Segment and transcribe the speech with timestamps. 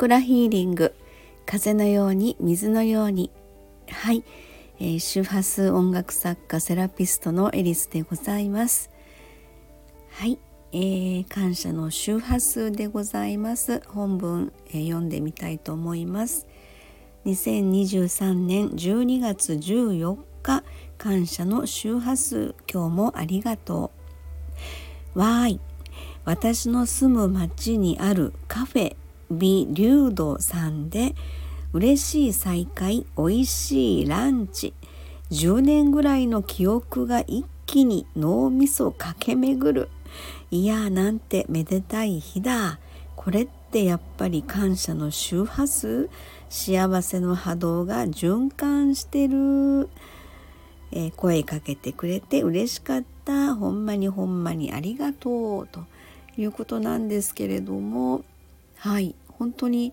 [0.00, 0.94] クラヒーリング
[1.44, 3.30] 風のように水のように。
[3.90, 4.24] はい、
[4.78, 8.88] えー、周波数音楽作家セラピストのエリスでございます。
[10.12, 10.38] はい、
[10.72, 13.82] えー、感謝の周波数でございます。
[13.88, 16.46] 本文、えー、読んでみたいと思います。
[17.26, 20.64] 2023年12月14日
[20.96, 22.54] 感謝の周波数。
[22.72, 23.90] 今日もありがと
[25.14, 25.18] う。
[25.18, 25.60] わーい。
[26.24, 28.96] 私の住む町にあるカフェ
[29.30, 31.14] 美流動さんで
[31.72, 34.74] 嬉しい再会美味しいランチ。
[35.30, 39.88] 10年ぐらいの記憶が一気に脳みそ駆け巡る。
[40.50, 42.80] いやなんてめでたい日だ。
[43.14, 46.10] これってやっぱり感謝の周波数？
[46.48, 49.88] 幸せの波動が循環してる、
[50.90, 53.54] えー、声かけてくれて嬉しかった。
[53.54, 55.68] ほんまにほんまにありがとう。
[55.68, 55.84] と
[56.36, 58.24] いうことなんですけれども。
[58.78, 59.14] はい。
[59.40, 59.92] 本当に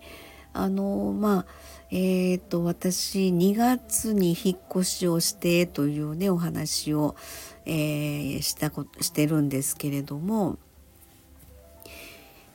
[0.52, 1.46] あのまあ
[1.90, 7.16] えーと、私2月に引っ越しをしてというねお話を、
[7.64, 10.58] えー、したこしてるんですけれども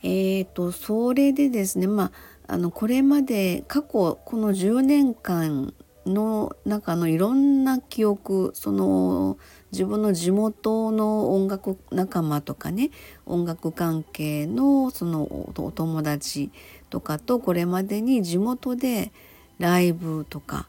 [0.04, 2.12] えーとそれでですねま
[2.48, 5.74] ああのこれまで過去この10年間
[6.06, 9.38] の中のいろんな記憶その
[9.72, 12.92] 自分の地元の音楽仲間とかね
[13.26, 16.52] 音楽関係のそのお友達
[16.94, 19.12] とかとこれまでに地元で
[19.58, 20.68] ライブとか、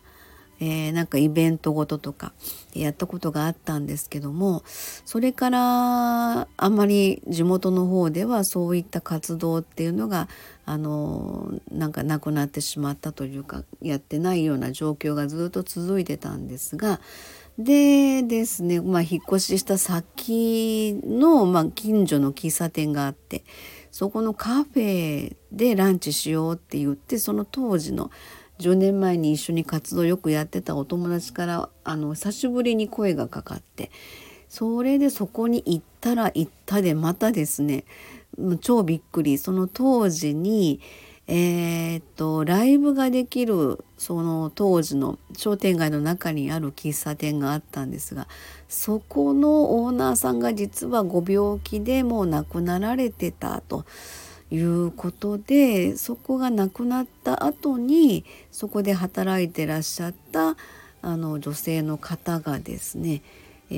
[0.59, 2.33] えー、なんかイベントごととか
[2.75, 10.29] やったことがあったんですけどもそれからあんまり地元の方ではそういった活動っていうのが
[10.65, 17.01] あのなんかなくなってしまったというかやってないような状況がずっと続いてたんですが
[17.59, 23.45] でですね、まあ、引っ越しした先の、まあ、近所の喫茶店があって
[23.95, 28.11] そこのカフェでランチしようって言ってその当時の
[28.59, 33.93] 10年前に一緒に活動よくやってたお友達からあの久しぶりに声がかかって
[34.49, 37.85] それでそこに行ったら行ったでまたですね
[38.61, 39.39] 超びっくり。
[39.39, 40.81] その当時に
[41.27, 48.29] えー、っとライブができるその当時の商店街の中にある喫茶店があったんですが
[48.69, 53.87] そこのオーナーさんが実はご病気でもう亡くなられてたと
[54.51, 60.57] いうことでそこが亡くなった後にそこで働いてらっしゃった
[61.01, 63.23] あの女性の方がですね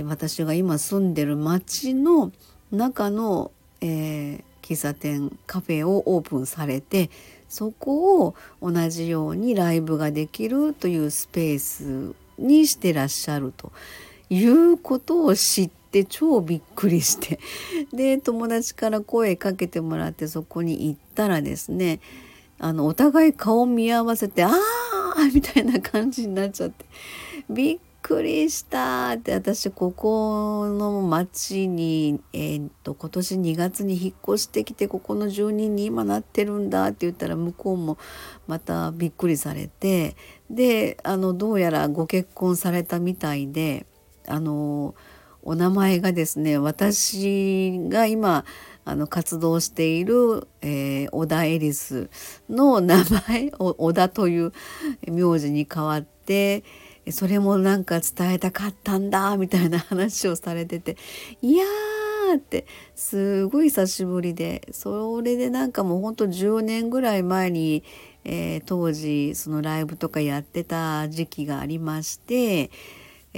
[0.05, 2.33] 私が今住んでる町の
[2.73, 7.11] 中の、えー、喫茶店カフェをオープンされて
[7.57, 13.73] そこを同じようにライブができるというスペースにしてらっしゃると
[14.29, 17.41] いうことを知って超びっくりして
[17.95, 22.01] で友達から声かけてもらってそこに行ったらですね
[22.59, 26.85] あのお互い顔見合わせて「ああ!」みたいな感じになっちゃって
[27.49, 37.99] びっくりしたって私ここの町に、えー、と今年2月に引っ越してきてここの住人に今なってるんだって言ったら向こうも
[38.47, 40.15] またびっくりされて
[40.49, 43.87] であのどうやらご結婚されたみたいで
[44.29, 44.95] あの
[45.43, 48.45] お名前がですね私が今
[48.85, 52.09] あの活動している、えー、小田エリス
[52.49, 54.53] の名前小田という
[55.09, 56.63] 名字に変わって。
[57.11, 60.97] それもなんか伝えたかったんだみたいな話をされてて
[61.43, 67.85] いやーってすごい久しぶりでそれでなんかもうほんと10年ぐらい前に、
[68.25, 72.71] えー、当時そのライブとかやってた時期がありまして。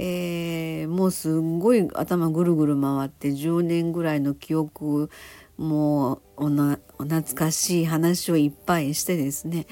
[0.01, 5.09] えー、もうすんごい頭ぐるぐる回って10年ぐらいの記憶
[5.57, 9.67] もうお懐かしい話をいっぱいしてですね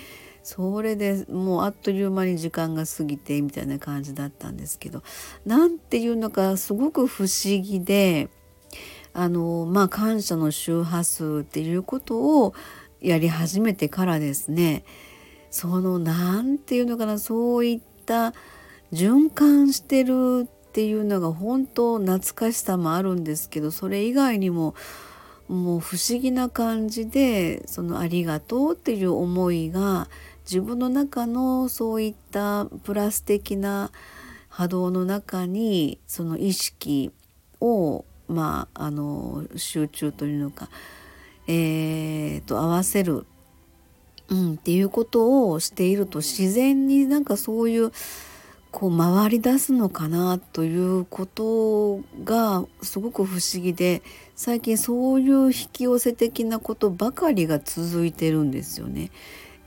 [0.48, 5.04] それでもうあっという間に時間が過ぎてみたいな感じだったんですけど
[5.46, 8.30] 何ていうのかすごく不思議で
[9.12, 12.54] あのまあ感謝の周波数っていうことを
[13.02, 14.86] やり始めてからですね
[15.52, 18.34] その何て言うのかなそういった
[18.94, 24.76] 循環してるっていうのが本当懐かしさもあるんですけどそれ以外にも
[25.50, 30.08] もう不思議な感じでその「ありがとう」っていう思いが
[30.48, 33.92] 自分の中のそういったプラス的な
[34.48, 37.12] 波動の中にその意識
[37.60, 40.70] をまああの集中というのか、
[41.48, 43.26] えー、と合わせる、
[44.30, 47.92] うん、っていうことをしていると自然になんかそういう
[48.72, 54.02] こう回り出すのかなということがすごく不思議で
[54.36, 59.12] 最近そういう引き寄せ的なことばかりが続いてるんですよね。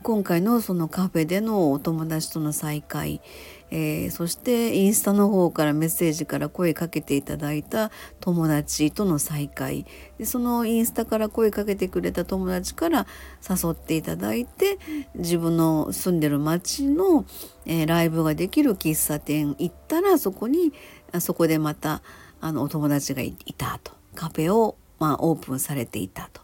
[0.02, 3.20] 今回のそのカフェでのお友達との再会、
[3.70, 9.84] えー、そしてインスタの方からメッセージから声かけていただいた友達との再会
[10.18, 13.06] でそのインスタから声かけてくれた友達から
[13.46, 14.78] 誘っていただいて
[15.16, 17.26] 自分の住んでる町の、
[17.66, 20.72] えー、ライブができる喫茶店行ったらそこに
[21.18, 22.02] そこでまた
[22.40, 26.40] あのお友達がいたとカフェを、まあ、オープンされていたと。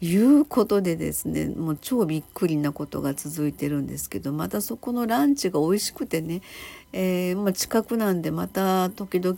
[0.00, 6.40] いうことでですねもう超びっくりなことが続いてるんですけどまたそこのランチが美味しくてね、
[6.92, 9.36] えー、まあ、近くなんでまた時々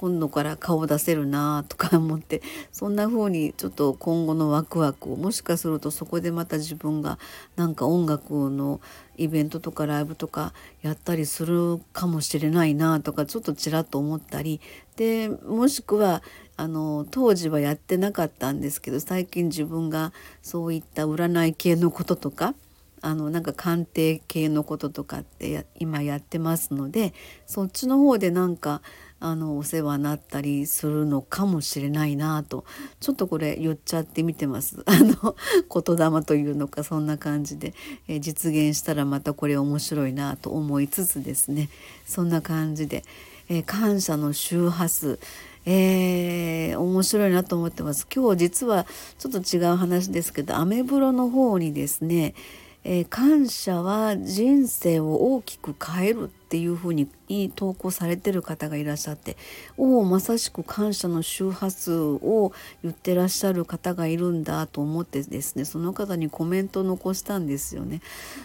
[0.00, 2.40] 今度から顔出せるなとか思って
[2.72, 7.18] そんな風にちょっと今後のワクワクをもしかするとそこでまた自分が
[7.56, 8.80] なんか音楽の
[9.18, 14.62] イベントとかライブとかやったりするかもしれないなとかちょっとちらっと思ったり。
[14.96, 16.22] でもしくは
[16.56, 22.54] あの当時はやってなかったんですけど最近自分がそういった占い系のこととか
[23.02, 27.14] あのなんか鑑定系のこととかって今やってますので
[27.46, 28.82] そっちの方でなんか
[29.20, 32.64] あのお世話になったりするのかもしれないなと
[33.00, 34.82] ちょっとこれ言っちゃってみてます。
[34.88, 35.36] あの
[35.72, 37.74] 言霊というのかそんな感じで、
[38.08, 41.68] えー、実現したらまたこれ面白いなと思いつつですね。
[42.06, 43.04] そんな感じで、
[43.50, 45.18] えー、感謝の周波数。
[45.66, 48.06] えー、面白いなと思ってます。
[48.12, 48.86] 今日実は
[49.18, 52.34] ちょっと違う話ですけど、アメブロの方にですね、
[52.82, 56.30] えー、感謝は人生を大きく変える。
[56.50, 57.08] っていうふうに
[57.54, 59.36] 投稿されてる方がいらっしゃって
[59.76, 62.52] おおまさしく感謝の周波数を
[62.82, 68.00] 言ってらっしゃる方がいるんだと思ってですねその方にコメントを残したんですよね。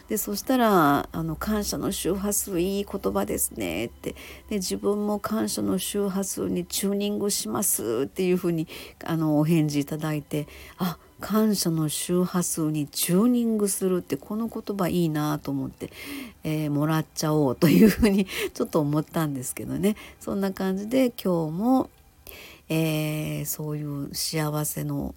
[0.08, 4.12] でそしたらあの「感謝の周波数いい言葉ですね」って
[4.50, 8.68] で自分も感謝の周波数にチューニングしますっていうふうに
[9.04, 10.48] あのお返事いただいて
[10.78, 15.92] あ感謝の周波数にチューニングするってこの言葉いいなと思って、
[16.44, 21.90] えー、もらっちゃおうというふうにちょっと思ったんですけどねそんな感じで今日も、
[22.70, 25.16] えー、そういう幸せの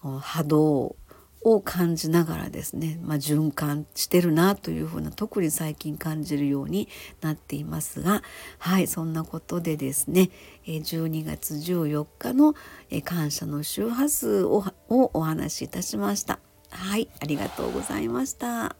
[0.00, 0.96] 波動
[1.42, 6.88] を感じながらですね、まあ、循環してるなというふうな特に最近感じるように
[7.20, 8.22] なっていますが
[8.58, 10.30] はいそんなことでですね
[10.66, 12.54] 12月14日の
[13.04, 16.40] 感謝の周波数をお話しいたしました。
[16.70, 18.77] はいありがとうございました。